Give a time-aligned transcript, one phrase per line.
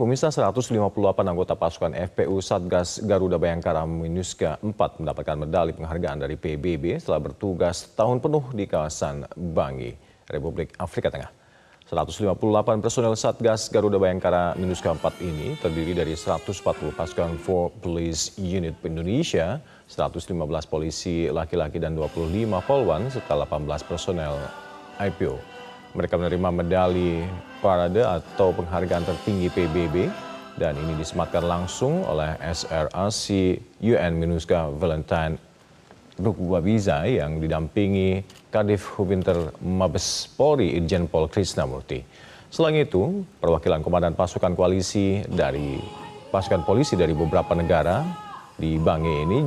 [0.00, 0.80] Pemirsa 158
[1.28, 7.84] anggota pasukan FPU Satgas Garuda Bayangkara Minuska 4 mendapatkan medali penghargaan dari PBB setelah bertugas
[7.92, 9.92] tahun penuh di kawasan Bangi,
[10.32, 11.28] Republik Afrika Tengah.
[11.84, 12.32] 158
[12.80, 19.60] personel Satgas Garuda Bayangkara Minuska 4 ini terdiri dari 140 pasukan for Police Unit Indonesia,
[19.84, 20.32] 115
[20.64, 22.24] polisi laki-laki dan 25
[22.64, 24.32] polwan serta 18 personel
[24.96, 25.36] IPO.
[25.92, 27.20] Mereka menerima medali
[27.60, 30.08] parade atau penghargaan tertinggi PBB
[30.56, 33.24] dan ini disematkan langsung oleh SRAC
[33.80, 35.36] UN Minuska Valentine
[36.20, 38.20] Rukwabiza yang didampingi
[38.52, 42.04] Kadif Hubinter Mabes Polri Irjen Pol Krisnamurti.
[42.52, 45.80] Selain itu, perwakilan komandan pasukan koalisi dari
[46.28, 48.04] pasukan polisi dari beberapa negara
[48.60, 49.38] di Bangi ini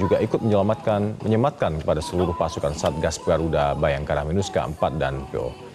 [0.00, 5.73] juga ikut menyelamatkan menyematkan kepada seluruh pasukan Satgas Garuda Bayangkara Minuska 4 dan PO.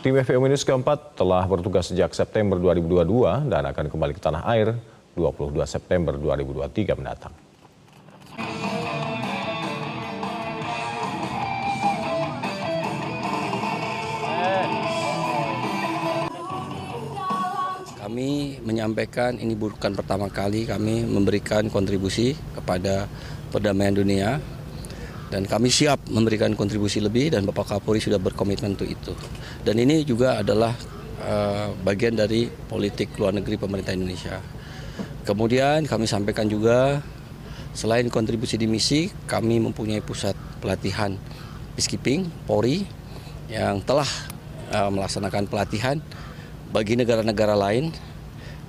[0.00, 4.72] Tim FPU Minus keempat telah bertugas sejak September 2022 dan akan kembali ke tanah air
[5.12, 7.36] 22 September 2023 mendatang.
[18.00, 23.04] Kami menyampaikan ini bukan pertama kali kami memberikan kontribusi kepada
[23.52, 24.40] perdamaian dunia
[25.30, 29.14] dan kami siap memberikan kontribusi lebih dan Bapak Kapolri sudah berkomitmen untuk itu.
[29.62, 30.74] Dan ini juga adalah
[31.22, 34.42] uh, bagian dari politik luar negeri pemerintah Indonesia.
[35.22, 36.98] Kemudian kami sampaikan juga
[37.70, 41.14] selain kontribusi di misi, kami mempunyai pusat pelatihan
[41.78, 42.82] peacekeeping Polri
[43.46, 44.08] yang telah
[44.74, 46.02] uh, melaksanakan pelatihan
[46.74, 47.94] bagi negara-negara lain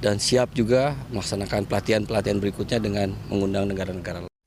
[0.02, 4.31] dan siap juga melaksanakan pelatihan-pelatihan berikutnya dengan mengundang negara-negara lain.